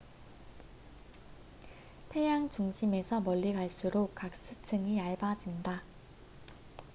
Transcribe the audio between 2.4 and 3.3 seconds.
중심에서